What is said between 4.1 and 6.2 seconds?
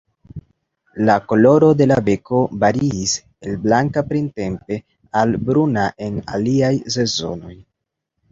printempe al bruna en